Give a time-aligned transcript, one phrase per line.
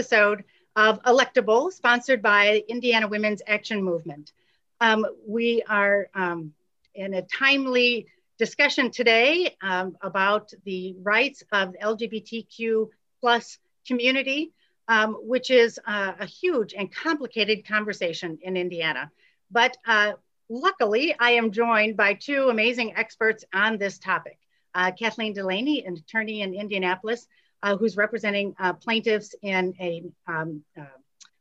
[0.00, 0.44] episode
[0.76, 4.32] of Electable, sponsored by Indiana Women's Action Movement.
[4.80, 6.54] Um, we are um,
[6.94, 8.06] in a timely
[8.38, 12.88] discussion today um, about the rights of the LGBTQ
[13.20, 14.52] plus community,
[14.88, 19.10] um, which is uh, a huge and complicated conversation in Indiana.
[19.50, 20.12] But uh,
[20.48, 24.38] luckily, I am joined by two amazing experts on this topic.
[24.74, 27.26] Uh, Kathleen Delaney, an attorney in Indianapolis,
[27.62, 30.84] uh, who's representing uh, plaintiffs in a um, uh,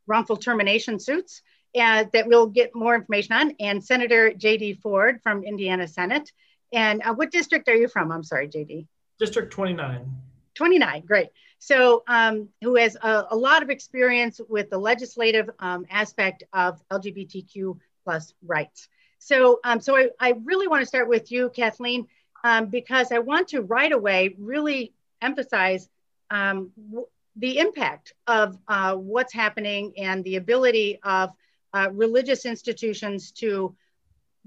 [0.07, 1.41] wrongful termination suits
[1.79, 4.79] uh, that we'll get more information on, and Senator J.D.
[4.81, 6.31] Ford from Indiana Senate.
[6.73, 8.11] And uh, what district are you from?
[8.11, 8.87] I'm sorry, J.D.
[9.19, 10.09] District 29.
[10.55, 11.29] 29, great.
[11.59, 16.81] So, um, who has a, a, lot of experience with the legislative um, aspect of
[16.89, 18.87] LGBTQ plus rights.
[19.19, 22.07] So, um, so I, I, really want to start with you, Kathleen,
[22.43, 25.89] um, because I want to right away really emphasize
[26.31, 26.71] um,
[27.35, 31.31] the impact of uh, what's happening and the ability of
[31.73, 33.75] uh, religious institutions to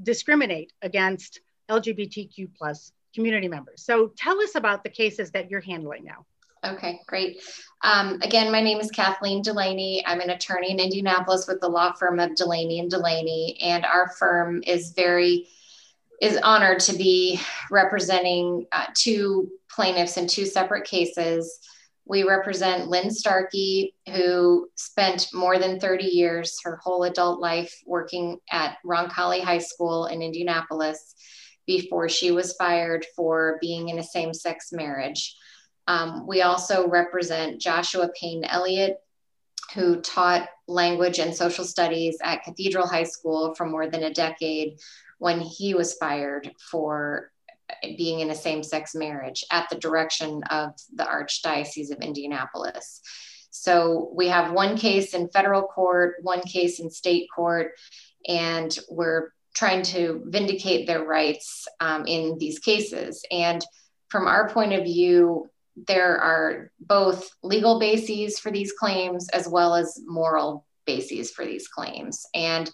[0.02, 3.82] discriminate against LGBTQ plus community members.
[3.82, 6.26] So tell us about the cases that you're handling now.
[6.64, 7.42] Okay, great.
[7.82, 10.04] Um, again, my name is Kathleen Delaney.
[10.06, 14.10] I'm an attorney in Indianapolis with the law firm of Delaney and Delaney, and our
[14.10, 15.48] firm is very
[16.22, 21.58] is honored to be representing uh, two plaintiffs in two separate cases.
[22.04, 28.38] We represent Lynn Starkey, who spent more than 30 years, her whole adult life, working
[28.52, 31.16] at Roncalli High School in Indianapolis
[31.66, 35.36] before she was fired for being in a same sex marriage.
[35.88, 38.96] Um, we also represent Joshua Payne Elliott,
[39.74, 44.78] who taught language and social studies at Cathedral High School for more than a decade
[45.22, 47.30] when he was fired for
[47.96, 53.00] being in a same sex marriage at the direction of the Archdiocese of Indianapolis.
[53.50, 57.70] So we have one case in federal court, one case in state court,
[58.26, 63.24] and we're trying to vindicate their rights um, in these cases.
[63.30, 63.64] And
[64.08, 65.48] from our point of view,
[65.86, 71.68] there are both legal bases for these claims as well as moral bases for these
[71.68, 72.26] claims.
[72.34, 72.68] And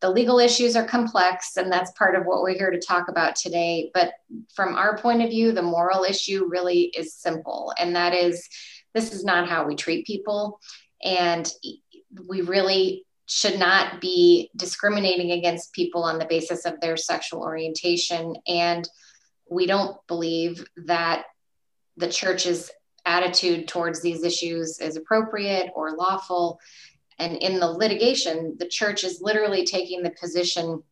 [0.00, 3.34] the legal issues are complex, and that's part of what we're here to talk about
[3.34, 3.90] today.
[3.94, 4.12] But
[4.54, 8.48] from our point of view, the moral issue really is simple, and that is
[8.94, 10.58] this is not how we treat people.
[11.04, 11.50] And
[12.28, 18.34] we really should not be discriminating against people on the basis of their sexual orientation.
[18.46, 18.88] And
[19.50, 21.24] we don't believe that
[21.96, 22.70] the church's
[23.04, 26.58] attitude towards these issues is appropriate or lawful.
[27.18, 30.82] And in the litigation, the church is literally taking the position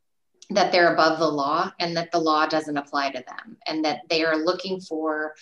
[0.51, 4.01] that they're above the law and that the law doesn't apply to them and that
[4.09, 5.35] they are looking for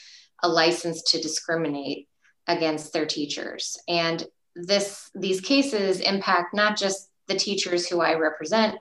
[0.43, 2.09] a license to discriminate
[2.47, 3.79] against their teachers.
[3.89, 8.77] And this these cases impact not just the teachers who I represent,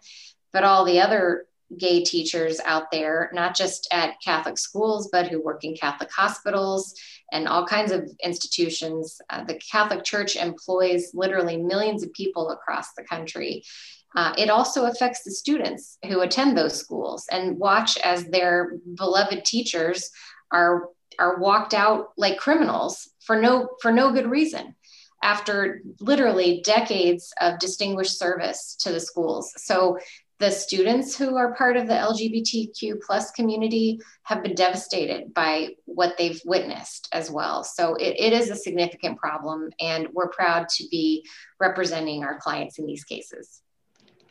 [0.52, 1.46] but all the other
[1.78, 6.94] gay teachers out there, not just at Catholic schools, but who work in Catholic hospitals
[7.32, 9.20] and all kinds of institutions.
[9.30, 13.64] Uh, the Catholic Church employs literally millions of people across the country.
[14.16, 19.46] Uh, it also affects the students who attend those schools and watch as their beloved
[19.46, 20.10] teachers
[20.52, 20.90] are
[21.20, 24.76] are walked out like criminals for no for no good reason
[25.24, 29.54] after literally decades of distinguished service to the schools.
[29.58, 30.00] So
[30.42, 36.18] the students who are part of the LGBTQ plus community have been devastated by what
[36.18, 37.64] they've witnessed as well.
[37.64, 41.24] So it, it is a significant problem, and we're proud to be
[41.60, 43.62] representing our clients in these cases.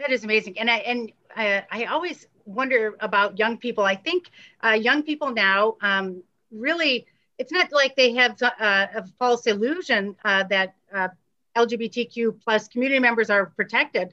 [0.01, 3.85] That is amazing, and I and I, I always wonder about young people.
[3.85, 4.31] I think
[4.65, 7.07] uh, young people now um, really.
[7.39, 11.09] It's not like they have uh, a false illusion uh, that uh,
[11.57, 14.13] LGBTQ plus community members are protected.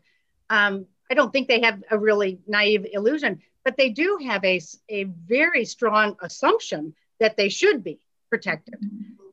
[0.50, 4.62] Um, I don't think they have a really naive illusion, but they do have a,
[4.90, 8.00] a very strong assumption that they should be
[8.30, 8.76] protected.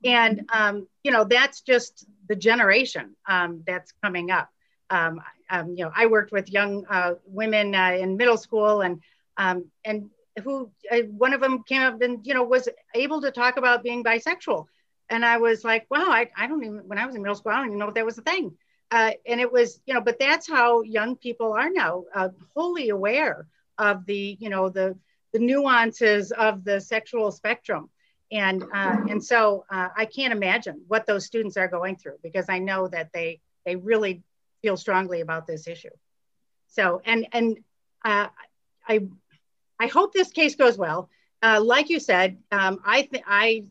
[0.05, 4.51] And, um, you know, that's just the generation um, that's coming up.
[4.91, 9.01] Um, um you know, I worked with young uh, women uh, in middle school and,
[9.37, 10.11] um, and
[10.43, 13.83] who, uh, one of them came up and, you know, was able to talk about
[13.83, 14.67] being bisexual.
[15.11, 17.53] And I was like, wow, I, I don't even, when I was in middle school,
[17.53, 18.57] I don't even know if that was a thing
[18.95, 22.91] uh, and it was you know but that's how young people are now uh, wholly
[22.91, 23.47] aware
[23.77, 24.97] of the you know the
[25.33, 27.91] the nuances of the sexual spectrum.
[28.31, 32.47] And uh, and so uh, i can't imagine what those students are going through because
[32.49, 34.23] i know that they they really
[34.63, 35.95] feel strongly about this issue.
[36.69, 37.59] So and and
[38.05, 38.29] uh,
[38.89, 38.95] i
[39.79, 41.11] i hope this case goes well.
[41.43, 43.65] Uh, like you said um, i think i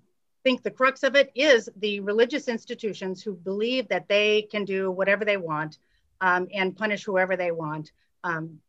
[0.44, 4.92] think the crux of it is the religious institutions who believe that they can do
[4.92, 5.78] whatever they want
[6.22, 7.92] um, and punish whoever they want
[8.24, 8.60] um,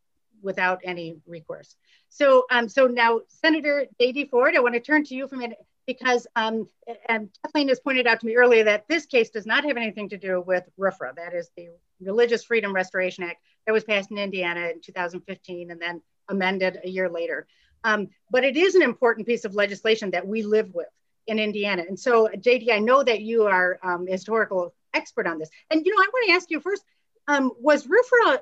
[0.43, 1.77] without any recourse.
[2.09, 4.27] So, um, so now, Senator J.D.
[4.27, 6.69] Ford, I want to turn to you for a minute because, um,
[7.09, 10.09] and Kathleen has pointed out to me earlier that this case does not have anything
[10.11, 11.69] to do with RFRA, that is the
[12.01, 16.89] Religious Freedom Restoration Act that was passed in Indiana in 2015 and then amended a
[16.89, 17.47] year later.
[17.83, 20.89] Um, but it is an important piece of legislation that we live with
[21.27, 21.85] in Indiana.
[21.89, 25.51] And so, JD, I know that you are um, historical expert on this.
[25.71, 26.85] And, you know, I want to ask you first,
[27.29, 28.39] um, was RFRA,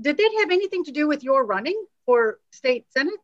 [0.00, 3.14] did that have anything to do with your running for state senate?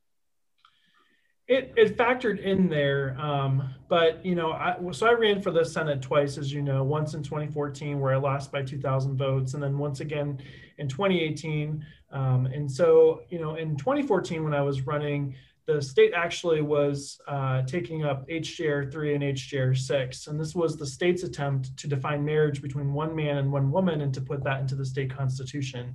[1.48, 5.64] It, it factored in there, um, but you know, I, so I ran for the
[5.64, 9.62] Senate twice, as you know, once in 2014 where I lost by 2,000 votes, and
[9.62, 10.42] then once again
[10.76, 11.82] in 2018.
[12.12, 15.36] Um, and so, you know, in 2014 when I was running,
[15.68, 20.26] the state actually was uh, taking up HJR 3 and HJR 6.
[20.26, 24.00] And this was the state's attempt to define marriage between one man and one woman
[24.00, 25.94] and to put that into the state constitution.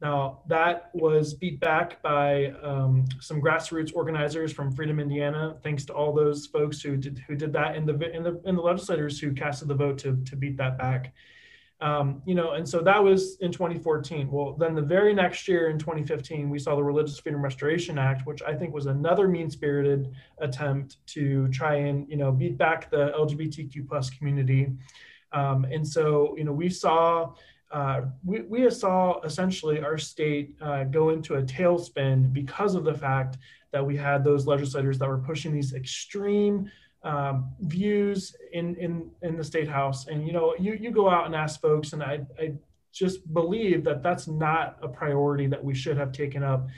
[0.00, 5.92] Now, that was beat back by um, some grassroots organizers from Freedom Indiana, thanks to
[5.92, 9.34] all those folks who did, who did that and the, and the, the legislators who
[9.34, 11.12] casted the vote to, to beat that back.
[11.82, 14.30] Um, you know, and so that was in 2014.
[14.30, 18.24] Well, then the very next year in 2015, we saw the Religious Freedom Restoration Act,
[18.24, 23.12] which I think was another mean-spirited attempt to try and, you know, beat back the
[23.18, 24.70] LGBTQ plus community.
[25.32, 27.34] Um, and so, you know, we saw
[27.72, 32.94] uh, we, we saw essentially our state uh, go into a tailspin because of the
[32.94, 33.38] fact
[33.72, 36.70] that we had those legislators that were pushing these extreme
[37.04, 40.06] um, views in, in, in the state house.
[40.06, 42.52] And, you know, you, you go out and ask folks, and I, I
[42.92, 46.68] just believe that that's not a priority that we should have taken up.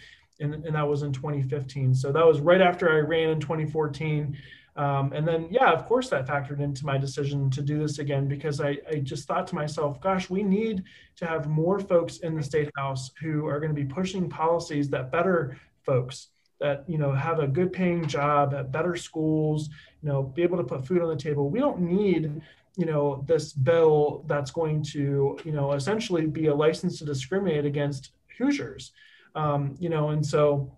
[0.40, 1.94] And, and that was in 2015.
[1.94, 4.36] So that was right after I ran in 2014.
[4.76, 8.26] Um, and then, yeah, of course, that factored into my decision to do this again
[8.26, 10.82] because I, I just thought to myself, gosh, we need
[11.16, 14.90] to have more folks in the state house who are going to be pushing policies
[14.90, 16.28] that better folks
[16.60, 19.68] that you know have a good paying job at better schools
[20.02, 21.48] you know be able to put food on the table.
[21.48, 22.40] We don't need
[22.76, 27.64] you know this bill that's going to you know essentially be a license to discriminate
[27.64, 28.92] against hoosiers.
[29.34, 30.70] Um, you know and so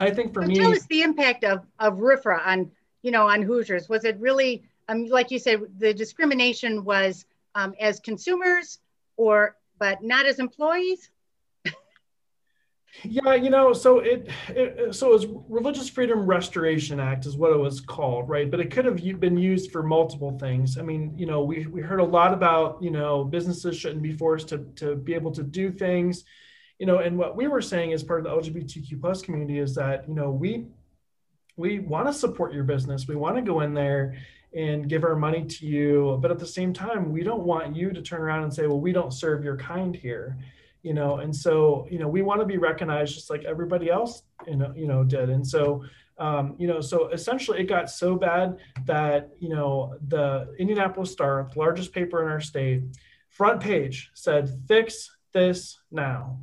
[0.00, 2.70] i think for so me tell us the impact of of RFRA on
[3.02, 3.88] you know on hoosiers.
[3.88, 7.24] Was it really um, like you said the discrimination was
[7.54, 8.80] um, as consumers
[9.16, 11.10] or but not as employees
[13.04, 17.52] yeah, you know, so it, it, so it was Religious Freedom Restoration Act is what
[17.52, 18.50] it was called, right?
[18.50, 20.78] But it could have been used for multiple things.
[20.78, 24.12] I mean, you know, we we heard a lot about you know businesses shouldn't be
[24.12, 26.24] forced to to be able to do things,
[26.78, 29.74] you know, and what we were saying as part of the LGBTQ plus community is
[29.74, 30.66] that you know we
[31.56, 34.16] we want to support your business, we want to go in there
[34.54, 37.90] and give our money to you, but at the same time, we don't want you
[37.90, 40.38] to turn around and say, well, we don't serve your kind here
[40.86, 44.22] you know and so you know we want to be recognized just like everybody else
[44.46, 45.30] you know you know did.
[45.30, 45.84] And so
[46.18, 51.50] um, you know so essentially it got so bad that you know the indianapolis star
[51.52, 52.84] the largest paper in our state
[53.30, 56.38] front page said fix this now.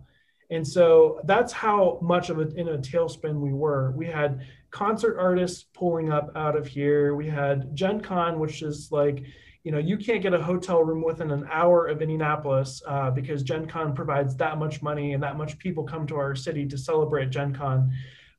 [0.51, 3.91] And so that's how much of a in a tailspin we were.
[3.91, 4.41] We had
[4.71, 7.15] concert artists pulling up out of here.
[7.15, 9.23] We had gen con which is like
[9.63, 13.43] you know, you can't get a hotel room within an hour of Indianapolis uh, because
[13.43, 16.77] Gen Con provides that much money and that much people come to our city to
[16.77, 17.91] celebrate Gen Con.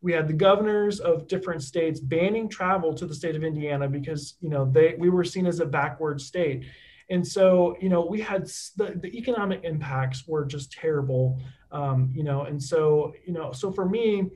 [0.02, 4.34] We had the governors of different states banning travel to the state of Indiana because,
[4.40, 6.66] you know, they we were seen as a backward state.
[7.08, 11.40] And so, you know, we had the, the economic impacts were just terrible,
[11.72, 14.30] um, you know, and so, you know, so for me,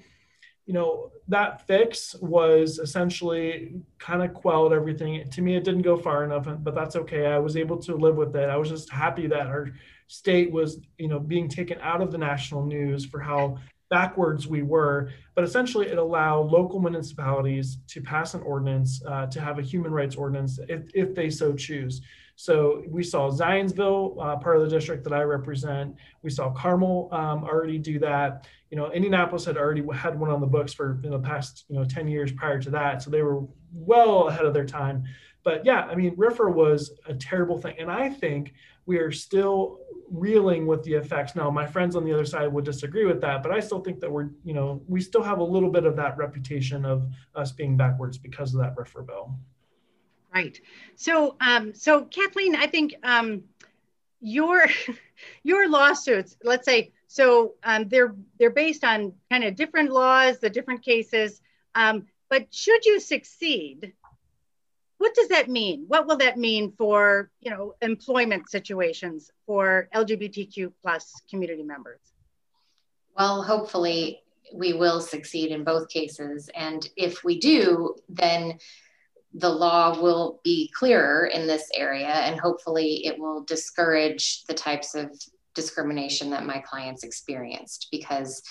[0.69, 5.27] you know, that fix was essentially kind of quelled everything.
[5.31, 7.25] To me, it didn't go far enough, but that's okay.
[7.25, 8.51] I was able to live with it.
[8.51, 9.71] I was just happy that our
[10.09, 13.57] state was, you know, being taken out of the national news for how
[13.91, 15.11] backwards we were.
[15.35, 19.93] But essentially, it allowed local municipalities to pass an ordinance uh, to have a human
[19.93, 22.03] rights ordinance if, if they so choose.
[22.41, 25.97] So we saw Zionsville, uh, part of the district that I represent.
[26.23, 28.47] We saw Carmel um, already do that.
[28.71, 31.77] You know, Indianapolis had already had one on the books for in the past, you
[31.77, 33.03] know, 10 years prior to that.
[33.03, 33.43] So they were
[33.73, 35.03] well ahead of their time.
[35.49, 37.75] But yeah, I mean, RFRA was a terrible thing.
[37.79, 38.53] And I think
[38.85, 39.79] we are still
[40.11, 41.35] reeling with the effects.
[41.35, 43.99] Now, my friends on the other side would disagree with that, but I still think
[44.01, 47.51] that we're, you know, we still have a little bit of that reputation of us
[47.51, 49.39] being backwards because of that RFRA bill.
[50.35, 50.61] Right.
[50.97, 53.45] So, um, so Kathleen, I think um,
[54.21, 54.67] your
[55.45, 60.51] your lawsuits, let's say, so um, they're they're based on kind of different laws, the
[60.51, 61.41] different cases.
[61.75, 63.95] Um, but should you succeed,
[64.99, 65.85] what does that mean?
[65.89, 72.01] What will that mean for you know employment situations for LGBTQ plus community members?
[73.17, 78.59] Well, hopefully we will succeed in both cases, and if we do, then
[79.35, 84.95] the law will be clearer in this area, and hopefully it will discourage the types
[84.95, 85.11] of
[85.55, 87.89] discrimination that my clients experienced.
[87.91, 88.43] Because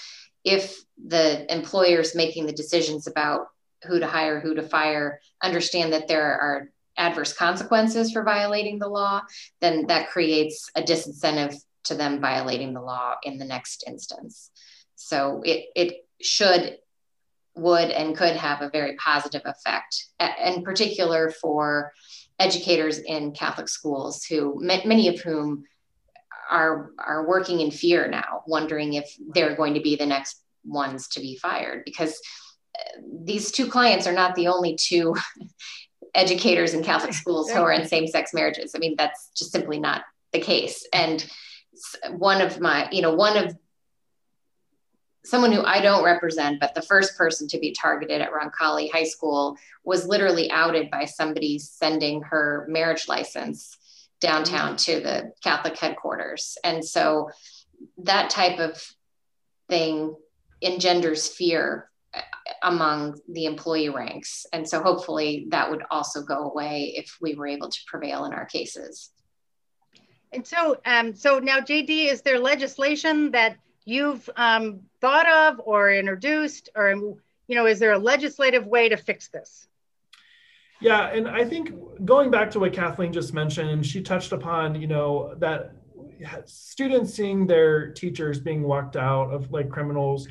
[0.44, 3.48] if the employers making the decisions about
[3.84, 8.88] who to hire, who to fire, understand that there are adverse consequences for violating the
[8.88, 9.22] law,
[9.62, 14.52] then that creates a disincentive to them violating the law in the next instance.
[14.96, 16.78] So it, it should,
[17.56, 20.08] would, and could have a very positive effect,
[20.44, 21.94] in particular for
[22.40, 25.64] educators in Catholic schools who, many of whom
[26.50, 31.08] are, are working in fear now, wondering if they're going to be the next ones
[31.10, 32.20] to be fired because
[33.24, 35.16] these two clients are not the only two
[36.16, 38.74] educators in Catholic schools who are in same sex marriages.
[38.76, 40.04] I mean, that's just simply not
[40.34, 40.86] the case.
[40.94, 41.26] And
[42.10, 43.56] one of my, you know, one of
[45.24, 49.04] someone who I don't represent, but the first person to be targeted at Roncalli High
[49.04, 53.78] School was literally outed by somebody sending her marriage license
[54.22, 54.94] downtown mm-hmm.
[54.94, 56.58] to the Catholic headquarters.
[56.64, 57.30] And so
[58.04, 58.82] that type of
[59.70, 60.16] thing
[60.62, 61.90] engenders fear
[62.64, 64.46] among the employee ranks.
[64.54, 68.34] And so hopefully that would also go away if we were able to prevail in
[68.34, 69.12] our cases.
[70.34, 75.92] And so, um, so now, JD, is there legislation that you've um, thought of or
[75.92, 79.68] introduced, or you know, is there a legislative way to fix this?
[80.82, 81.72] Yeah, and I think
[82.06, 85.72] going back to what Kathleen just mentioned, she touched upon, you know, that
[86.46, 90.28] students seeing their teachers being walked out of like criminals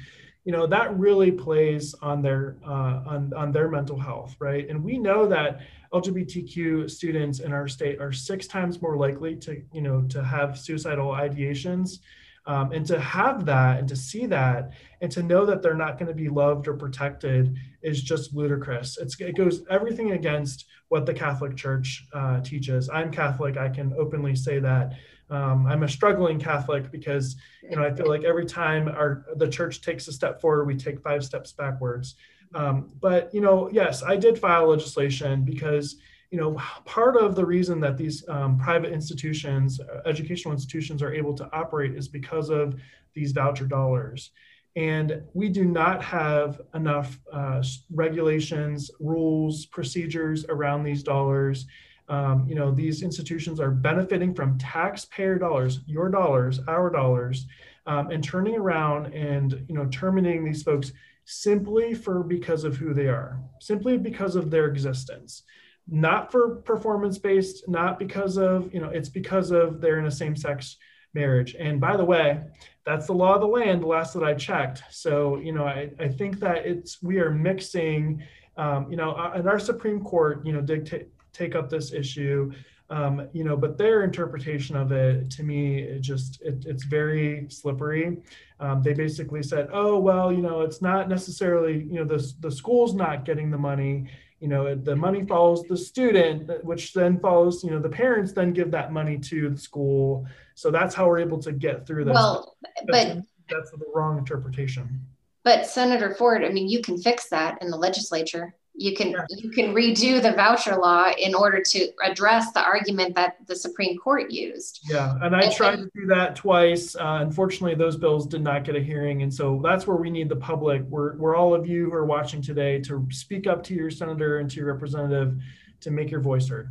[0.46, 4.68] you know that really plays on their uh, on, on their mental health right?
[4.70, 5.60] And we know that
[5.92, 10.58] lgbtq students in our state are six times more likely to you know to have
[10.58, 11.98] suicidal ideations
[12.46, 15.98] um, and to have that and to see that and to know that they're not
[15.98, 18.98] going to be loved or protected is just ludicrous.
[18.98, 23.92] It's, it goes everything against what the catholic church uh, teaches i'm catholic i can
[23.98, 24.94] openly say that
[25.30, 29.48] um, I'm a struggling Catholic because you know I feel like every time our the
[29.48, 32.14] church takes a step forward, we take five steps backwards.
[32.54, 35.96] Um, but you know, yes, I did file legislation because
[36.30, 41.12] you know part of the reason that these um, private institutions, uh, educational institutions, are
[41.12, 42.80] able to operate is because of
[43.14, 44.30] these voucher dollars.
[44.76, 51.66] And we do not have enough uh, regulations, rules, procedures around these dollars
[52.08, 57.46] um, you know, these institutions are benefiting from taxpayer dollars, your dollars, our dollars,
[57.86, 60.92] um, and turning around and you know terminating these folks
[61.24, 65.42] simply for because of who they are, simply because of their existence,
[65.88, 70.10] not for performance based, not because of you know, it's because of they're in a
[70.10, 70.76] same sex
[71.12, 71.56] marriage.
[71.58, 72.40] And by the way,
[72.86, 73.84] that's the law of the land.
[73.84, 74.82] Last that I checked.
[74.90, 78.22] So you know, I, I think that it's we are mixing.
[78.56, 82.52] Um, you know, uh, and our Supreme Court, you know, dictate take up this issue.
[82.88, 87.46] Um, you know, but their interpretation of it, to me, it just it, it's very
[87.50, 88.18] slippery.
[88.60, 92.50] Um, they basically said, "Oh, well, you know, it's not necessarily, you know, the the
[92.50, 94.08] school's not getting the money.
[94.40, 98.52] You know, the money follows the student, which then follows, you know, the parents then
[98.52, 100.26] give that money to the school.
[100.54, 102.14] So that's how we're able to get through this.
[102.14, 105.00] Well, that's, but that's the wrong interpretation.
[105.42, 109.24] But Senator Ford, I mean, you can fix that in the legislature you can yeah.
[109.30, 113.96] you can redo the voucher law in order to address the argument that the Supreme
[113.96, 114.80] Court used.
[114.88, 116.94] Yeah, and I and, tried to do that twice.
[116.94, 120.28] Uh, unfortunately, those bills did not get a hearing, and so that's where we need
[120.28, 123.74] the public, where, where all of you who are watching today, to speak up to
[123.74, 125.40] your senator and to your representative
[125.80, 126.68] to make your voice heard.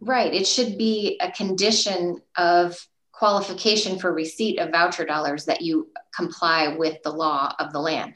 [0.00, 0.32] Right.
[0.32, 2.78] It should be a condition of
[3.12, 8.14] qualification for receipt of voucher dollars that you comply with the law of the land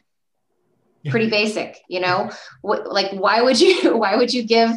[1.10, 2.30] pretty basic you know?
[2.62, 4.70] What, like why would you why would you give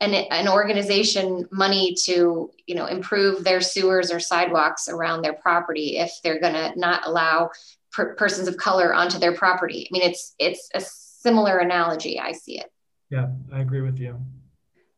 [0.00, 5.98] an, an organization money to you know improve their sewers or sidewalks around their property
[5.98, 7.50] if they're going to not allow
[7.92, 9.88] per- persons of color onto their property?
[9.88, 12.18] I mean it's it's a similar analogy.
[12.20, 12.72] I see it.
[13.10, 14.20] Yeah i agree with you.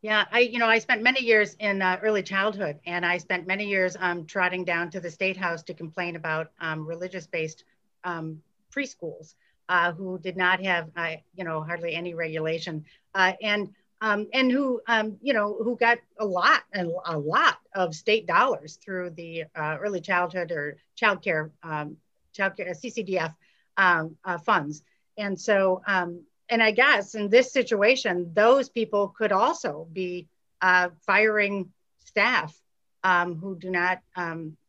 [0.01, 3.49] Yeah, I you know I spent many years in uh, early childhood, and I spent
[3.49, 7.65] many years um, trotting down to the state house to complain about um, religious-based
[8.05, 8.41] um,
[8.73, 9.35] preschools
[9.69, 12.85] uh, who did not have, uh, you know, hardly any regulation,
[13.15, 13.69] uh, and
[14.01, 18.27] um, and who, um, you know, who got a lot and a lot of state
[18.29, 21.97] dollars through the uh, early childhood or child care, um,
[22.33, 23.35] child care CCDF
[23.77, 24.85] um, uh, funds.
[25.17, 30.29] And so, um, and I guess in this situation, those people could also be
[30.63, 31.73] uh, firing
[32.07, 32.57] staff
[33.03, 33.99] um, who do not,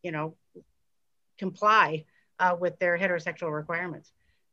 [0.01, 0.35] you know,
[1.37, 2.05] comply
[2.57, 4.11] with their heterosexual requirements.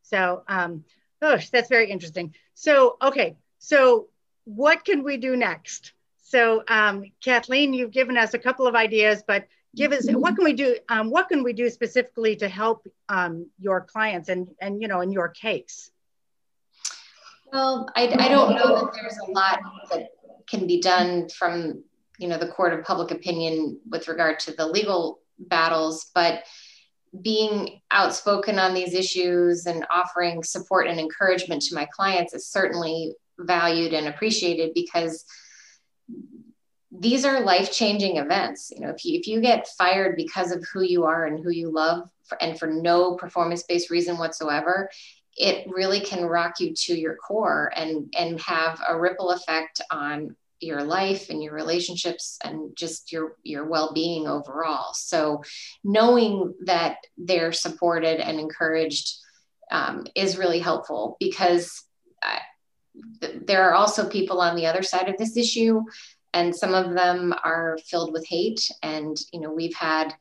[0.08, 0.84] So, um,
[1.20, 2.34] gosh, that's very interesting.
[2.54, 4.08] So, okay, so
[4.44, 5.92] what can we do next?
[6.22, 10.44] So, um, Kathleen, you've given us a couple of ideas, but give us what can
[10.44, 10.76] we do?
[10.88, 15.00] Um, what can we do specifically to help um, your clients and and you know
[15.02, 15.90] in your case?
[17.52, 19.60] Well, I, I don't know that there's a lot
[19.90, 20.08] that
[20.48, 21.84] can be done from
[22.18, 26.44] you know the court of public opinion with regard to the legal battles, but
[27.22, 33.14] being outspoken on these issues and offering support and encouragement to my clients is certainly
[33.38, 35.24] valued and appreciated because
[36.90, 38.72] these are life-changing events.
[38.74, 41.50] You know if you if you get fired because of who you are and who
[41.50, 44.90] you love for, and for no performance-based reason whatsoever
[45.36, 50.34] it really can rock you to your core and and have a ripple effect on
[50.60, 54.92] your life and your relationships and just your your well-being overall.
[54.94, 55.42] So
[55.84, 59.16] knowing that they're supported and encouraged
[59.70, 61.84] um, is really helpful because
[62.22, 62.40] I,
[63.20, 65.82] th- there are also people on the other side of this issue
[66.32, 68.70] and some of them are filled with hate.
[68.82, 70.14] And you know we've had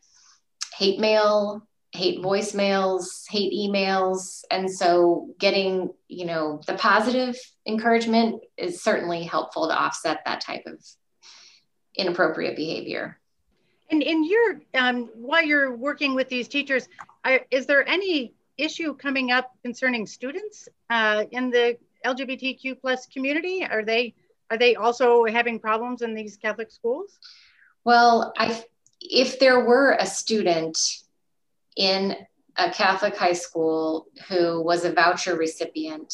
[0.77, 1.65] hate mail
[1.95, 4.43] hate voicemails hate emails.
[4.51, 10.63] And so getting you know the positive encouragement is certainly helpful to offset that type
[10.65, 10.83] of
[11.95, 13.19] inappropriate behavior.
[13.89, 16.87] And in your um, while you're working with these teachers
[17.51, 23.65] is there any issue coming up concerning students uh, in the lgbtq plus community?
[23.65, 24.13] Are they
[24.51, 27.17] are they also having problems in these Catholic schools?
[27.83, 28.63] Well, I,
[29.01, 30.77] if there were a student
[31.75, 32.15] in
[32.57, 36.13] a Catholic high school who was a voucher recipient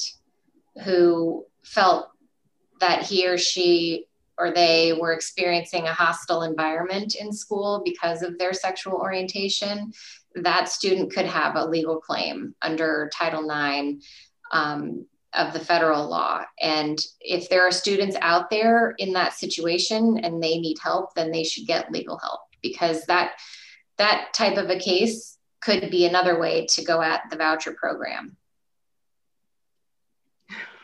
[0.83, 2.09] who felt
[2.79, 8.39] that he or she or they were experiencing a hostile environment in school because of
[8.39, 9.93] their sexual orientation,
[10.33, 14.03] that student could have a legal claim under Title IX
[14.51, 16.43] um, of the federal law.
[16.59, 21.31] And if there are students out there in that situation and they need help, then
[21.31, 23.33] they should get legal help because that
[23.97, 25.30] that type of a case
[25.61, 28.35] could be another way to go at the voucher program.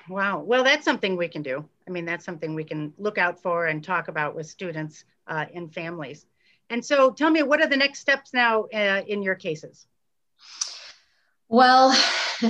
[0.10, 0.40] Wow.
[0.40, 1.68] Well, that's something we can do.
[1.88, 5.46] I mean, that's something we can look out for and talk about with students uh,
[5.54, 6.26] and families.
[6.70, 9.88] And so tell me, what are the next steps now uh, in your cases?
[11.50, 11.98] Well,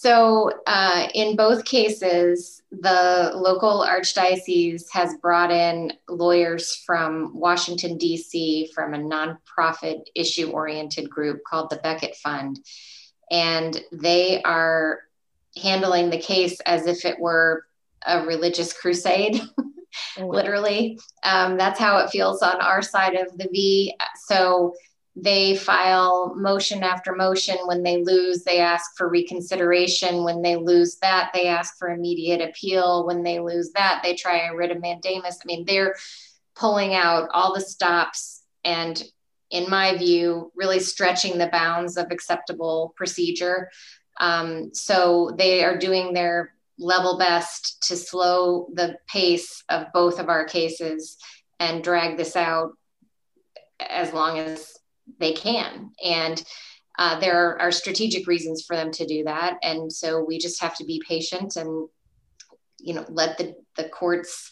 [0.00, 8.70] So, uh, in both cases, the local archdiocese has brought in lawyers from Washington, D.C.,
[8.74, 12.60] from a nonprofit issue oriented group called the Becket Fund.
[13.30, 15.00] And they are
[15.60, 17.64] handling the case as if it were
[18.06, 19.40] a religious crusade.
[20.18, 21.00] Oh, literally.
[21.24, 23.94] Um, that's how it feels on our side of the V.
[24.26, 24.74] So
[25.20, 27.56] they file motion after motion.
[27.64, 30.22] When they lose, they ask for reconsideration.
[30.24, 33.06] When they lose that, they ask for immediate appeal.
[33.06, 35.38] When they lose that, they try a writ of mandamus.
[35.42, 35.96] I mean, they're
[36.54, 39.02] pulling out all the stops and,
[39.50, 43.70] in my view, really stretching the bounds of acceptable procedure.
[44.20, 50.28] Um, so they are doing their level best to slow the pace of both of
[50.28, 51.16] our cases
[51.58, 52.72] and drag this out
[53.80, 54.77] as long as
[55.18, 55.90] they can.
[56.04, 56.42] And
[56.98, 59.58] uh, there are strategic reasons for them to do that.
[59.62, 61.88] And so we just have to be patient and,
[62.78, 64.50] you know, let the, the courts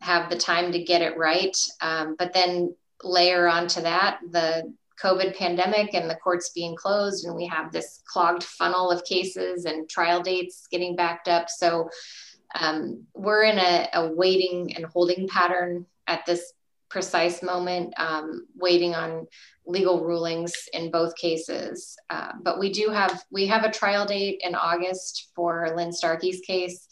[0.00, 1.56] have the time to get it right.
[1.80, 4.72] Um, but then layer onto that the
[5.02, 9.64] COVID pandemic and the courts being closed, and we have this clogged funnel of cases
[9.64, 11.48] and trial dates getting backed up.
[11.48, 11.88] So
[12.60, 16.52] um, we're in a, a waiting and holding pattern at this
[16.90, 19.26] precise moment, um, waiting on
[19.64, 21.96] legal rulings in both cases.
[22.10, 26.40] Uh, but we do have we have a trial date in August for Lynn Starkey's
[26.40, 26.88] case,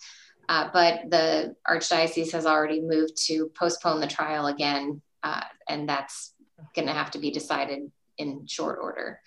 [0.48, 6.32] uh, but the archdiocese has already moved to postpone the trial again, uh, and that's
[6.74, 9.20] going to have to be decided in short order.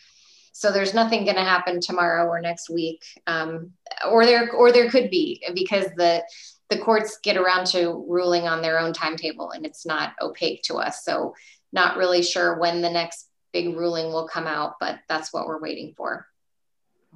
[0.52, 3.72] So there's nothing going to happen tomorrow or next week, um,
[4.10, 6.24] or there or there could be because the
[6.70, 10.76] the courts get around to ruling on their own timetable and it's not opaque to
[10.76, 11.04] us.
[11.04, 11.36] So
[11.74, 15.60] not really sure when the next big ruling will come out, but that's what we're
[15.60, 16.26] waiting for.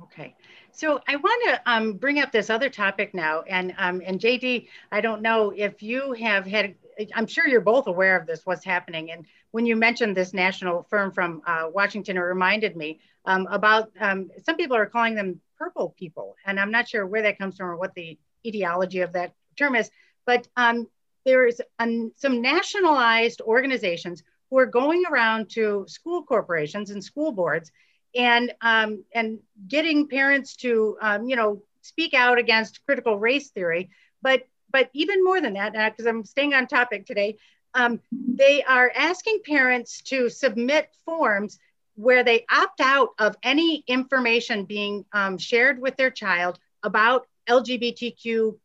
[0.03, 0.35] Okay.
[0.71, 4.67] So I want to um, bring up this other topic now, and um, and JD,
[4.91, 6.75] I don't know if you have had.
[7.13, 8.45] I'm sure you're both aware of this.
[8.45, 9.11] What's happening?
[9.11, 13.91] And when you mentioned this national firm from uh, Washington, it reminded me um, about
[13.99, 17.57] um, some people are calling them purple people, and I'm not sure where that comes
[17.57, 19.89] from or what the etiology of that term is.
[20.25, 20.87] But um,
[21.25, 27.71] there's an, some nationalized organizations who are going around to school corporations and school boards
[28.15, 33.89] and um, and getting parents to um, you know speak out against critical race theory
[34.21, 37.37] but but even more than that because i'm staying on topic today
[37.73, 41.59] um, they are asking parents to submit forms
[41.95, 48.55] where they opt out of any information being um, shared with their child about lgbtq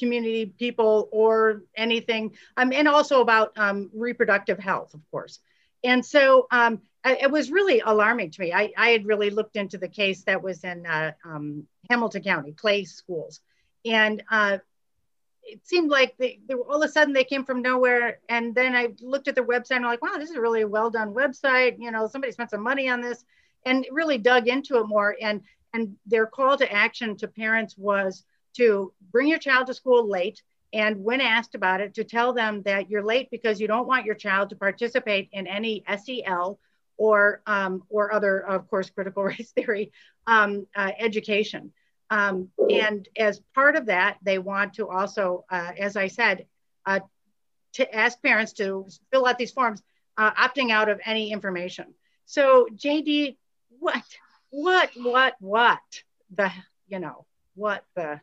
[0.00, 5.38] community people or anything, um, and also about um, reproductive health, of course.
[5.84, 8.52] And so um, it was really alarming to me.
[8.52, 12.52] I, I, had really looked into the case that was in uh, um, Hamilton County,
[12.52, 13.40] Clay Schools.
[13.86, 14.58] And uh,
[15.52, 18.18] it seemed like they, they, all of a sudden they came from nowhere.
[18.28, 20.64] And then I looked at their website and I'm like, wow, this is a really
[20.64, 21.76] well done website.
[21.78, 23.24] You know, somebody spent some money on this
[23.66, 25.16] and really dug into it more.
[25.20, 25.42] And,
[25.74, 28.24] and their call to action to parents was
[28.56, 32.62] to bring your child to school late and when asked about it to tell them
[32.62, 36.58] that you're late because you don't want your child to participate in any SEL
[36.96, 39.92] or um, or other of course critical race theory
[40.26, 41.72] um, uh, education
[42.10, 46.46] um, and as part of that they want to also uh, as I said
[46.86, 47.00] uh,
[47.74, 49.82] to ask parents to fill out these forms
[50.16, 51.94] uh, opting out of any information
[52.26, 53.36] so JD
[53.78, 54.04] what
[54.50, 55.80] what what what
[56.34, 56.50] the
[56.88, 58.20] you know what the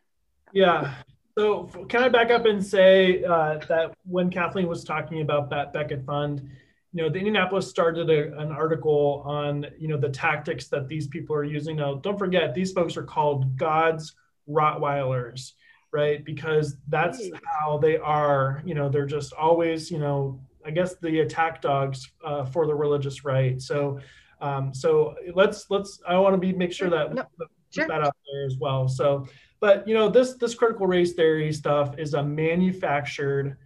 [0.53, 0.95] yeah.
[1.37, 5.71] So can I back up and say uh, that when Kathleen was talking about that
[5.71, 6.49] Becket Fund,
[6.97, 11.05] you know, the Indianapolis started a, an article on, you know, the tactics that these
[11.05, 11.75] people are using.
[11.75, 14.15] Now, don't forget, these folks are called God's
[14.49, 15.51] Rottweilers,
[15.91, 16.25] right?
[16.25, 17.21] Because that's
[17.59, 18.63] how they are.
[18.65, 22.73] You know, they're just always, you know, I guess the attack dogs uh, for the
[22.73, 23.61] religious right.
[23.61, 23.99] So,
[24.41, 26.01] um, so let's let's.
[26.07, 27.25] I want to be make sure that no,
[27.69, 27.87] sure.
[27.87, 28.87] that out there as well.
[28.87, 29.27] So
[29.59, 33.57] but you know, this this critical race theory stuff is a manufactured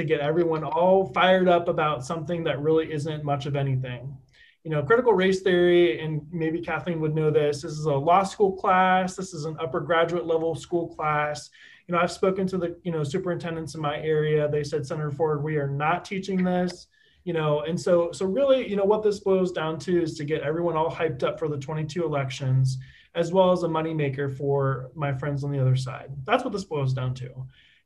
[0.00, 4.16] to get everyone all fired up about something that really isn't much of anything.
[4.64, 7.62] You know, critical race theory, and maybe Kathleen would know this.
[7.62, 9.16] This is a law school class.
[9.16, 11.50] This is an upper graduate level school class.
[11.86, 14.48] You know, I've spoken to the you know superintendents in my area.
[14.48, 16.86] They said, Senator Ford, we are not teaching this
[17.24, 20.24] you know and so so really you know what this boils down to is to
[20.24, 22.78] get everyone all hyped up for the 22 elections
[23.14, 26.10] as well as a moneymaker for my friends on the other side.
[26.24, 27.30] That's what this boils down to.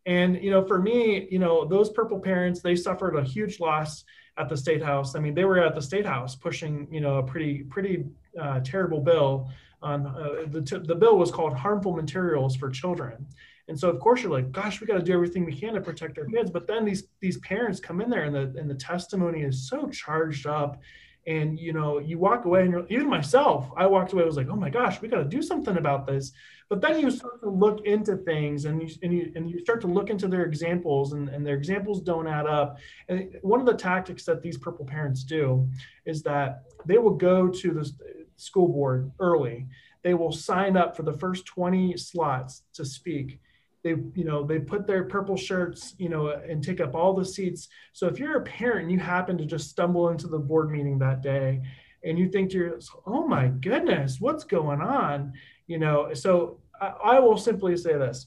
[0.07, 4.05] And you know, for me, you know, those purple parents, they suffered a huge loss
[4.37, 5.15] at the state house.
[5.15, 8.05] I mean, they were at the state house pushing, you know, a pretty pretty
[8.41, 9.51] uh, terrible bill.
[9.83, 13.27] On uh, the t- the bill was called harmful materials for children.
[13.69, 15.81] And so, of course, you're like, gosh, we got to do everything we can to
[15.81, 16.51] protect our kids.
[16.51, 19.89] But then these these parents come in there, and the and the testimony is so
[19.89, 20.81] charged up
[21.27, 24.37] and you know you walk away and you're, even myself i walked away I was
[24.37, 26.33] like oh my gosh we got to do something about this.
[26.71, 29.81] But then you start to look into things and you and you, and you start
[29.83, 32.79] to look into their examples and, and their examples don't add up.
[33.09, 35.69] And one of the tactics that these purple parents do
[36.07, 37.93] is that they will go to the
[38.37, 39.67] school board early.
[40.03, 43.41] They will sign up for the first 20 slots to speak
[43.85, 47.25] they you know they put their purple shirts you know and take up all the
[47.25, 47.69] seats.
[47.93, 50.99] So if you're a parent and you happen to just stumble into the board meeting
[50.99, 51.63] that day
[52.03, 55.35] and you think to yourself oh my goodness what's going on?
[55.67, 58.27] You know so i, I will simply say this.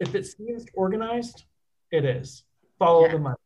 [0.00, 1.44] If it seems organized
[1.92, 2.42] it is.
[2.78, 3.12] Follow yeah.
[3.12, 3.36] the money.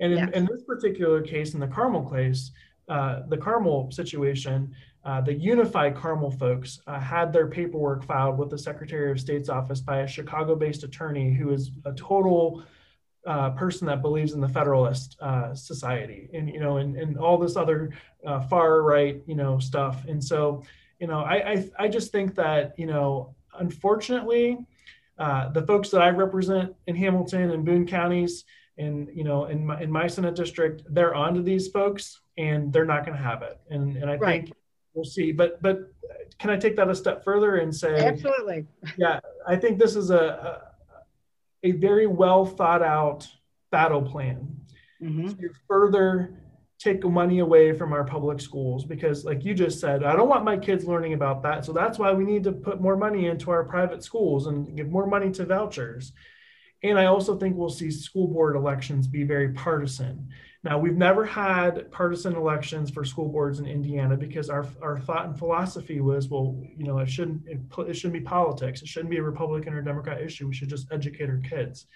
[0.00, 2.50] And in, in, this particular case in the carmel case
[2.88, 4.74] uh, the carmel situation
[5.06, 9.48] uh, the Unified Carmel folks uh, had their paperwork filed with the Secretary of State's
[9.48, 12.64] office by a Chicago-based attorney who is a total
[13.24, 17.38] uh, person that believes in the Federalist uh, Society and you know and, and all
[17.38, 17.90] this other
[18.50, 20.04] far right you know stuff.
[20.08, 20.64] And so
[20.98, 24.58] you know I, I, I just think that you know unfortunately
[25.18, 28.44] the folks that I represent in Hamilton and Boone counties
[28.78, 32.84] and you know in my in my Senate district they're onto these folks and they're
[32.84, 33.58] not going to have it.
[33.70, 34.44] And and I right.
[34.44, 34.56] think
[34.94, 35.32] we'll see.
[35.32, 35.92] But but
[36.38, 38.66] can I take that a step further and say absolutely?
[38.96, 40.62] Yeah, I think this is a
[41.64, 43.28] a, a very well thought out
[43.70, 44.56] battle plan
[45.02, 45.28] mm-hmm.
[45.28, 46.42] to further
[46.78, 50.44] take money away from our public schools because like you just said i don't want
[50.44, 53.50] my kids learning about that so that's why we need to put more money into
[53.50, 56.12] our private schools and give more money to vouchers
[56.90, 60.28] and i also think we'll see school board elections be very partisan
[60.66, 65.26] now, we've never had partisan elections for school boards in Indiana because our, our thought
[65.26, 68.82] and philosophy was, well, you know, it shouldn't it, it shouldn't be politics.
[68.82, 70.48] It shouldn't be a Republican or Democrat issue.
[70.48, 71.86] We should just educate our kids.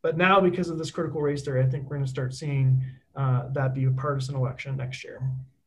[0.00, 2.84] But now, because of this critical race theory, I think we're going to start seeing
[3.16, 5.20] uh, that be a partisan election next year.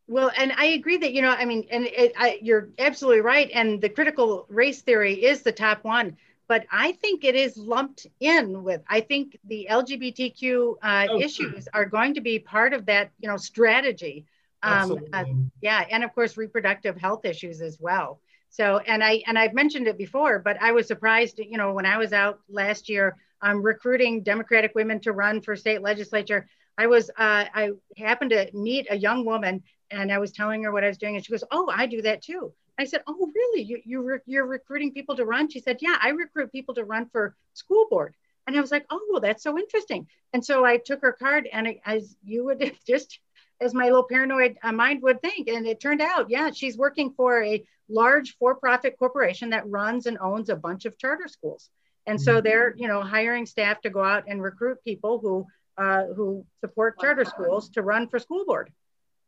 [0.07, 3.51] Well, and I agree that you know, I mean, and it, I, you're absolutely right.
[3.53, 6.15] And the critical race theory is the top one.
[6.51, 8.81] But I think it is lumped in with.
[8.89, 13.29] I think the LGBTQ uh, oh, issues are going to be part of that, you
[13.29, 14.25] know, strategy.
[14.61, 15.23] Um, uh,
[15.61, 18.19] yeah, and of course, reproductive health issues as well.
[18.49, 21.85] So, and I and I've mentioned it before, but I was surprised, you know, when
[21.85, 26.49] I was out last year um, recruiting Democratic women to run for state legislature.
[26.77, 30.73] I was uh, I happened to meet a young woman, and I was telling her
[30.73, 33.31] what I was doing, and she goes, "Oh, I do that too." I said, "Oh,
[33.33, 33.61] really?
[33.61, 36.83] You you re- you're recruiting people to run?" She said, "Yeah, I recruit people to
[36.83, 38.15] run for school board."
[38.47, 41.47] And I was like, "Oh, well, that's so interesting." And so I took her card,
[41.51, 43.19] and as you would just
[43.61, 47.13] as my little paranoid uh, mind would think, and it turned out, yeah, she's working
[47.13, 51.69] for a large for-profit corporation that runs and owns a bunch of charter schools.
[52.07, 52.43] And so mm-hmm.
[52.43, 55.45] they're, you know, hiring staff to go out and recruit people who
[55.77, 58.71] uh, who support charter schools to run for school board.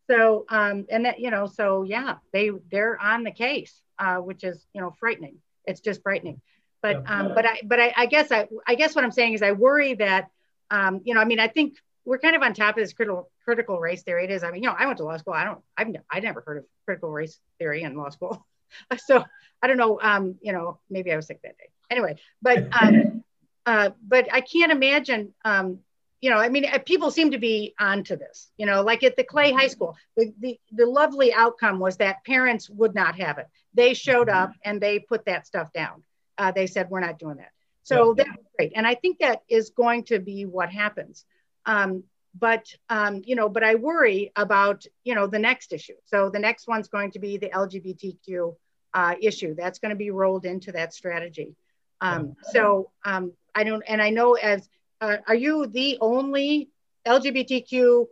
[0.10, 4.44] So, um, and that, you know, so yeah, they they're on the case, uh, which
[4.44, 5.38] is, you know, frightening.
[5.66, 6.42] It's just frightening.
[6.82, 9.42] But, um, but I, but I, I guess I, I guess what I'm saying is
[9.42, 10.30] I worry that,
[10.70, 13.30] um, you know, I mean, I think we're kind of on top of this critical
[13.46, 14.26] critical race theory.
[14.26, 14.44] It is.
[14.44, 15.34] I mean, you know, I went to law school.
[15.34, 15.62] I don't.
[15.78, 18.46] I've I never heard of critical race theory in law school.
[18.98, 19.24] so
[19.62, 20.00] I don't know.
[20.02, 21.70] Um, you know, maybe I was sick that day.
[21.90, 23.24] Anyway, but um,
[23.66, 25.34] uh, but I can't imagine.
[25.46, 25.80] Um,
[26.24, 28.50] you know, I mean, uh, people seem to be onto this.
[28.56, 32.24] You know, like at the Clay High School, the, the the lovely outcome was that
[32.24, 33.48] parents would not have it.
[33.74, 36.02] They showed up and they put that stuff down.
[36.38, 37.52] Uh, they said, "We're not doing that."
[37.84, 38.24] So yeah.
[38.24, 41.26] that's great, and I think that is going to be what happens.
[41.66, 42.06] Um,
[42.40, 45.96] but um, you know, but I worry about you know the next issue.
[46.06, 48.56] So the next one's going to be the LGBTQ
[48.94, 49.56] uh, issue.
[49.56, 51.58] That's going to be rolled into that strategy.
[52.00, 54.68] Um, so um, I don't, and I know as,
[55.04, 56.70] uh, are you the only
[57.06, 58.08] LGBTQ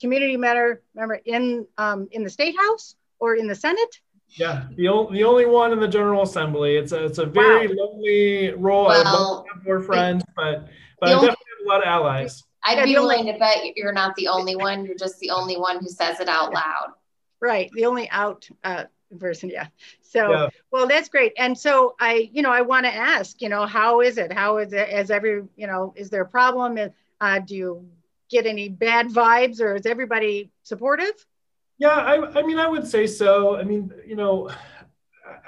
[0.00, 4.00] community matter member in um, in the state house or in the Senate?
[4.30, 6.76] Yeah, the only the only one in the General Assembly.
[6.76, 7.74] It's a it's a very wow.
[7.76, 8.86] lonely role.
[8.86, 12.42] Well, I have more friends, but but I definitely have a lot of allies.
[12.64, 14.84] I'd be willing to bet you're not the only one.
[14.84, 16.92] You're just the only one who says it out loud.
[17.40, 18.84] Right, the only out uh,
[19.18, 19.66] person, yeah.
[20.02, 20.48] So, yeah.
[20.70, 21.32] well, that's great.
[21.38, 24.32] And so I, you know, I want to ask, you know, how is it?
[24.32, 24.88] How is it?
[24.88, 26.78] As every, you know, is there a problem?
[27.20, 27.88] Uh, do you
[28.30, 31.26] get any bad vibes, or is everybody supportive?
[31.78, 33.56] Yeah, I, I mean, I would say so.
[33.56, 34.50] I mean, you know,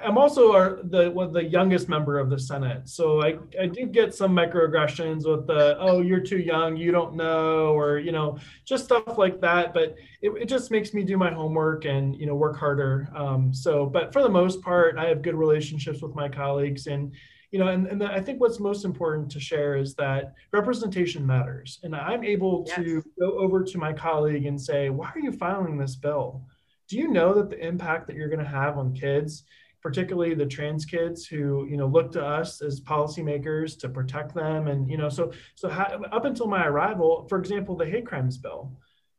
[0.03, 3.87] I'm also our, the one the youngest member of the Senate, so I, I do
[3.87, 8.39] get some microaggressions with the oh you're too young, you don't know, or you know
[8.65, 9.73] just stuff like that.
[9.73, 13.09] But it, it just makes me do my homework and you know work harder.
[13.15, 17.13] Um, so, but for the most part, I have good relationships with my colleagues, and
[17.53, 21.79] you know, and, and I think what's most important to share is that representation matters,
[21.83, 22.77] and I'm able yes.
[22.77, 26.43] to go over to my colleague and say, why are you filing this bill?
[26.89, 29.45] Do you know that the impact that you're going to have on kids?
[29.83, 34.69] Particularly the trans kids who you know look to us as policymakers to protect them
[34.69, 38.73] and you know so so up until my arrival for example the hate crimes bill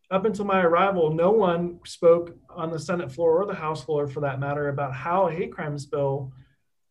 [0.10, 4.08] up until my arrival no one spoke on the senate floor or the house floor
[4.08, 6.32] for that matter about how a hate crimes bill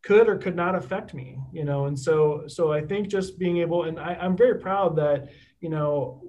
[0.02, 3.58] could or could not affect me you know and so so i think just being
[3.58, 5.30] able and I, i'm very proud that
[5.60, 6.22] you know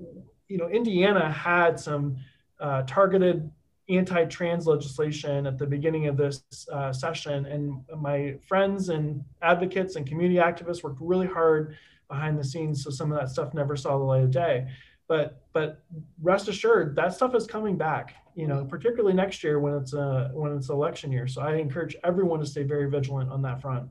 [0.48, 2.18] you know indiana had some
[2.60, 3.52] uh, targeted
[3.90, 7.46] anti-trans legislation at the beginning of this uh, session.
[7.46, 11.76] And my friends and advocates and community activists worked really hard
[12.08, 14.68] behind the scenes so some of that stuff never saw the light of day.
[15.08, 15.84] But but
[16.22, 20.32] rest assured that stuff is coming back you know particularly next year when it's a
[20.34, 21.28] when it's election year.
[21.28, 23.90] So i encourage everyone to stay very vigilant on that front.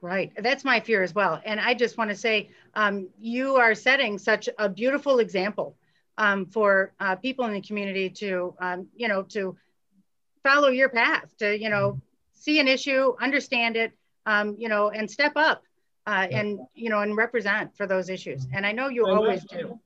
[0.00, 0.32] Right.
[0.36, 1.40] That's my fear as well.
[1.44, 5.76] And i just want to say um, you are setting such a beautiful example
[6.18, 9.56] um, for uh, people in the community to, um, you know, to
[10.42, 12.00] follow your path, to, you know,
[12.34, 13.92] see an issue, understand it,
[14.26, 15.62] um, you know, and step up
[16.06, 18.46] uh, and, you know, and represent for those issues.
[18.52, 19.78] And I know you and always do.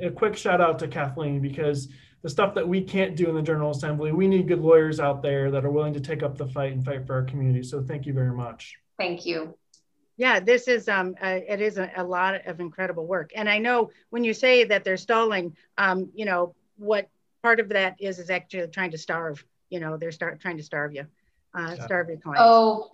[0.00, 1.88] A quick shout out to Kathleen because
[2.22, 5.20] the stuff that we can't do in the General Assembly, we need good lawyers out
[5.20, 7.62] there that are willing to take up the fight and fight for our community.
[7.62, 8.76] So thank you very much.
[8.98, 9.56] Thank you
[10.16, 13.58] yeah this is um uh, it is a, a, lot of incredible work and i
[13.58, 17.08] know when you say that they're stalling um you know what
[17.42, 20.62] part of that is is actually trying to starve you know they're start trying to
[20.62, 21.06] starve you
[21.54, 22.42] uh, starve your clients.
[22.44, 22.90] Oh,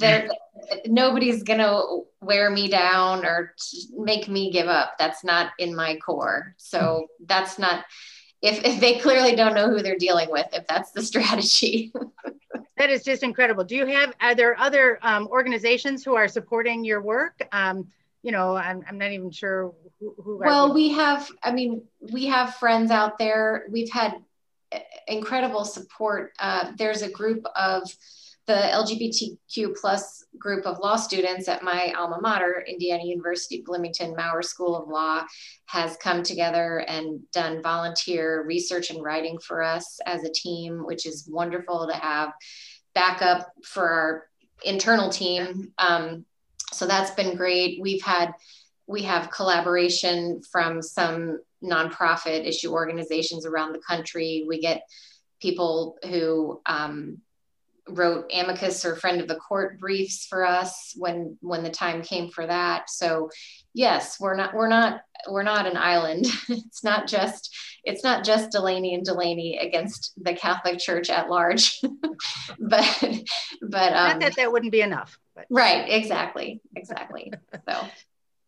[0.87, 1.81] nobody's gonna
[2.21, 3.55] wear me down or
[3.97, 4.97] make me give up.
[4.99, 6.55] That's not in my core.
[6.59, 7.85] So that's not.
[8.43, 11.93] If, if they clearly don't know who they're dealing with, if that's the strategy.
[12.81, 13.63] That is just incredible.
[13.63, 17.47] Do you have, are there other um, organizations who are supporting your work?
[17.53, 17.89] Um,
[18.23, 20.15] you know, I'm, I'm not even sure who.
[20.23, 23.67] who well, we have, I mean, we have friends out there.
[23.71, 24.15] We've had
[25.07, 26.33] incredible support.
[26.39, 27.83] Uh, there's a group of
[28.47, 34.43] the LGBTQ plus group of law students at my alma mater, Indiana University Bloomington Maurer
[34.43, 35.23] School of Law,
[35.67, 41.07] has come together and done volunteer research and writing for us as a team, which
[41.07, 42.33] is wonderful to have
[42.95, 44.27] backup for our
[44.65, 45.73] internal team.
[45.79, 46.25] Um,
[46.73, 47.81] so that's been great.
[47.81, 48.33] We've had
[48.87, 54.45] we have collaboration from some nonprofit issue organizations around the country.
[54.49, 54.83] We get
[55.41, 57.19] people who um,
[57.93, 62.31] wrote amicus or friend of the court briefs for us when when the time came
[62.31, 62.91] for that.
[62.91, 63.31] So
[63.75, 66.27] yes we're not we're not we're not an island.
[66.49, 71.81] It's not just it's not just DeLaney and DeLaney against the catholic church at large.
[72.59, 72.85] But
[73.63, 75.47] but um, not that that wouldn't be enough but.
[75.51, 77.33] right exactly exactly.
[77.69, 77.87] So.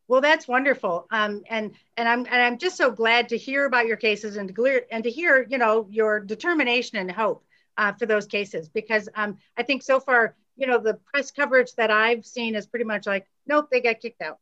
[0.08, 1.06] Well that's wonderful.
[1.10, 4.48] Um, and and i'm and i'm just so glad to hear about your cases and
[4.48, 7.44] to clear and to hear you know your determination and hope
[7.78, 11.74] uh, for those cases because um, I think so far, you know, the press coverage
[11.76, 14.38] that I've seen is pretty much like, nope, they got kicked out.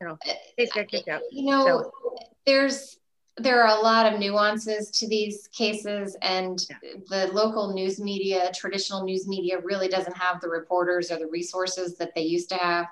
[0.00, 0.18] You know,
[0.58, 1.22] they got kicked out.
[1.30, 2.16] You know, so.
[2.46, 2.98] there's
[3.36, 6.92] there are a lot of nuances to these cases and yeah.
[7.08, 11.96] the local news media traditional news media really doesn't have the reporters or the resources
[11.96, 12.86] that they used to have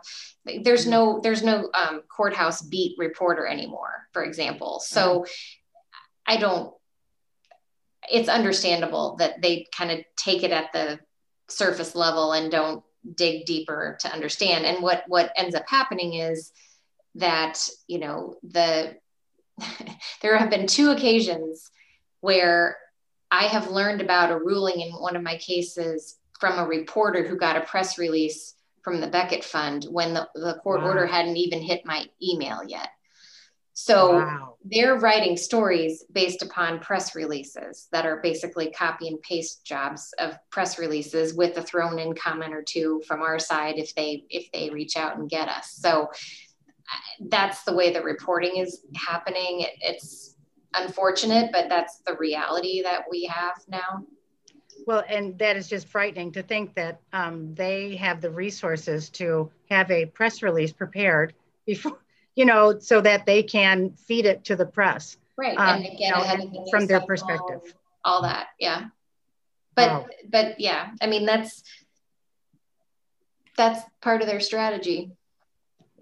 [0.63, 6.35] there's no there's no um, courthouse beat reporter anymore for example so mm-hmm.
[6.35, 6.75] i don't
[8.11, 10.99] it's understandable that they kind of take it at the
[11.49, 12.83] surface level and don't
[13.17, 16.53] dig deeper to understand and what what ends up happening is
[17.17, 18.97] that you know the
[20.23, 21.71] there have been two occasions
[22.21, 22.77] where
[23.31, 27.37] i have learned about a ruling in one of my cases from a reporter who
[27.37, 30.89] got a press release from the becket fund when the, the court wow.
[30.89, 32.89] order hadn't even hit my email yet
[33.75, 34.57] so wow.
[34.65, 40.37] they're writing stories based upon press releases that are basically copy and paste jobs of
[40.51, 44.51] press releases with a thrown in comment or two from our side if they if
[44.53, 45.71] they reach out and get us.
[45.71, 49.61] So uh, that's the way the reporting is happening.
[49.61, 50.37] It, it's
[50.75, 54.05] unfortunate, but that's the reality that we have now.
[54.87, 59.51] Well, and that is just frightening to think that um, they have the resources to
[59.71, 61.35] have a press release prepared
[61.67, 61.99] before
[62.35, 65.17] you know, so that they can feed it to the press.
[65.37, 65.57] Right.
[65.57, 67.61] Um, and get you know, ahead and from their perspective.
[68.05, 68.49] All, all, that.
[68.59, 68.87] Yeah.
[69.75, 70.07] But, wow.
[70.29, 71.63] but yeah, I mean, that's,
[73.57, 75.13] that's part of their strategy.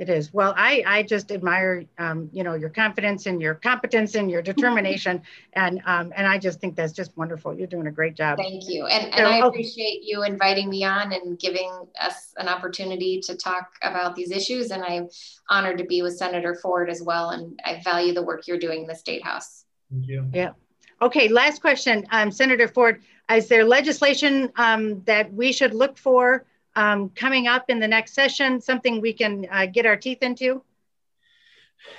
[0.00, 0.32] It is.
[0.32, 4.40] Well, I, I just admire, um, you know, your confidence and your competence and your
[4.40, 5.20] determination.
[5.52, 7.54] and, um, and I just think that's just wonderful.
[7.54, 8.38] You're doing a great job.
[8.38, 8.86] Thank you.
[8.86, 13.72] And, and I appreciate you inviting me on and giving us an opportunity to talk
[13.82, 14.70] about these issues.
[14.70, 15.10] And I'm
[15.50, 17.28] honored to be with Senator Ford as well.
[17.30, 19.66] And I value the work you're doing in the State House.
[19.92, 20.26] Thank you.
[20.32, 20.52] Yeah.
[21.02, 22.06] Okay, last question.
[22.10, 26.46] Um, Senator Ford, is there legislation um, that we should look for
[26.80, 30.62] um, coming up in the next session, something we can uh, get our teeth into?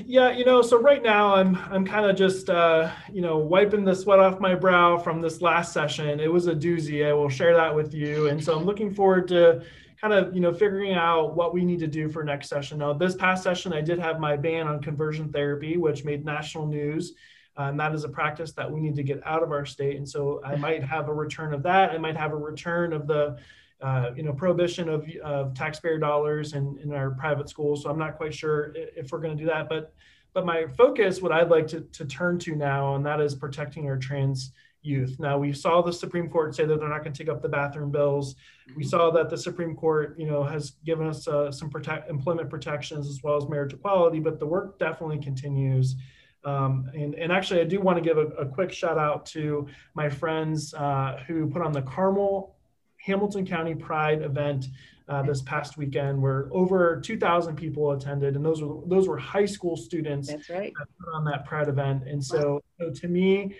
[0.04, 3.84] Yeah, you know, so right now I'm I'm kind of just uh, you know wiping
[3.84, 6.20] the sweat off my brow from this last session.
[6.20, 7.08] It was a doozy.
[7.08, 9.64] I will share that with you, and so I'm looking forward to
[10.00, 12.80] kind of you know figuring out what we need to do for next session.
[12.80, 16.66] Now, this past session I did have my ban on conversion therapy, which made national
[16.68, 17.14] news.
[17.60, 19.98] Uh, and that is a practice that we need to get out of our state.
[19.98, 21.92] And so I might have a return of that.
[21.92, 23.38] I might have a return of the
[23.82, 27.84] uh, you know, prohibition of, of taxpayer dollars in, in our private schools.
[27.84, 29.70] So I'm not quite sure if we're going to do that.
[29.70, 29.94] But
[30.34, 33.88] but my focus, what I'd like to, to turn to now, and that is protecting
[33.88, 35.18] our trans youth.
[35.20, 37.50] Now we saw the Supreme Court say that they're not going to take up the
[37.50, 38.36] bathroom bills.
[38.76, 42.50] We saw that the Supreme Court, you know, has given us uh, some protect, employment
[42.50, 45.96] protections as well as marriage equality, but the work definitely continues.
[46.44, 49.68] Um, and, and actually, I do want to give a, a quick shout out to
[49.94, 52.56] my friends uh, who put on the Carmel
[53.04, 54.68] Hamilton County Pride event
[55.08, 59.46] uh, this past weekend where over 2,000 people attended, and those were those were high
[59.46, 60.72] school students That's right.
[60.78, 62.08] that put on that Pride event.
[62.08, 63.56] And so, so to me,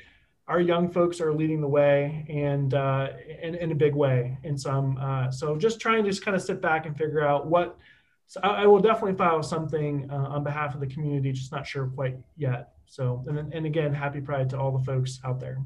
[0.48, 3.10] our young folks are leading the way, and uh,
[3.42, 4.98] in, in a big way in some.
[4.98, 7.78] Uh, so just trying to just kind of sit back and figure out what.
[8.28, 11.68] So I, I will definitely file something uh, on behalf of the community, just not
[11.68, 12.74] sure quite yet.
[12.86, 15.60] So, and, and again, happy Pride to all the folks out there.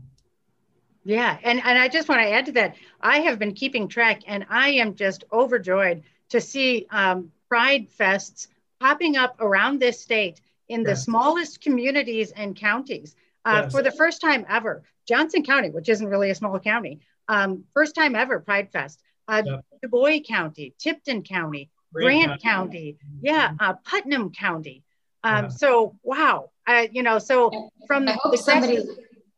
[1.05, 2.75] Yeah, and, and I just want to add to that.
[2.99, 8.47] I have been keeping track and I am just overjoyed to see um, Pride Fests
[8.79, 13.71] popping up around this state in the smallest communities and counties uh, yes.
[13.71, 14.83] for the first time ever.
[15.07, 18.99] Johnson County, which isn't really a small county, um, first time ever Pride Fest.
[19.27, 19.43] Uh,
[19.81, 22.93] Dubois County, Tipton County, Grant, Grant County.
[22.93, 24.83] County, yeah, uh, Putnam County.
[25.23, 25.49] Um, yeah.
[25.49, 28.83] So, wow, uh, you know, so from I the somebody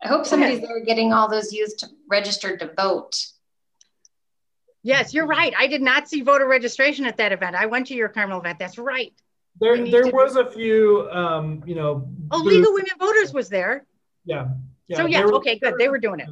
[0.04, 1.74] I hope somebody's there getting all those youth
[2.10, 3.26] registered to vote.
[4.84, 5.54] Yes, you're right.
[5.58, 7.56] I did not see voter registration at that event.
[7.56, 8.60] I went to your Carmel event.
[8.60, 9.14] That's right.
[9.60, 12.10] There, there was a few, um, you know.
[12.32, 12.56] Oh, booths.
[12.56, 13.86] Legal Women Voters was there.
[14.26, 14.50] Yeah.
[14.88, 15.76] yeah so yeah, were, okay, good.
[15.80, 16.30] They were doing it.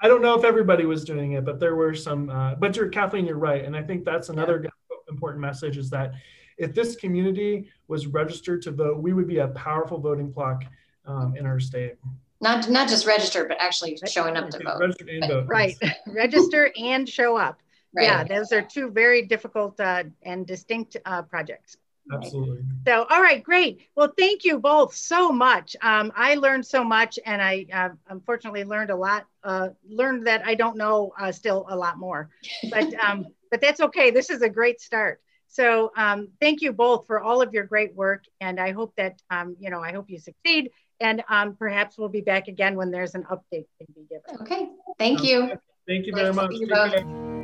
[0.00, 2.30] I don't know if everybody was doing it, but there were some.
[2.30, 4.70] Uh, but you're Kathleen, you're right, and I think that's another yeah.
[5.10, 6.12] important message is that
[6.56, 10.64] if this community was registered to vote, we would be a powerful voting bloc
[11.04, 11.94] um, in our state.
[12.40, 14.78] Not not just register, but actually showing up to vote.
[14.78, 15.46] Register and vote.
[15.48, 15.76] Right,
[16.06, 17.60] register and show up.
[17.94, 18.04] Right.
[18.04, 21.76] Yeah, those are two very difficult uh, and distinct uh, projects.
[22.12, 22.64] Absolutely.
[22.86, 23.80] So, all right, great.
[23.94, 25.76] Well, thank you both so much.
[25.82, 29.26] Um, I learned so much, and I uh, unfortunately learned a lot.
[29.42, 32.30] Uh, learned that I don't know uh, still a lot more,
[32.70, 34.10] but um, but that's okay.
[34.10, 35.20] This is a great start.
[35.48, 39.20] So, um, thank you both for all of your great work, and I hope that
[39.30, 40.70] um, you know I hope you succeed.
[41.00, 44.40] And um, perhaps we'll be back again when there's an update to be given.
[44.42, 44.68] Okay.
[44.98, 45.52] Thank you.
[45.86, 47.37] Thank you very nice much.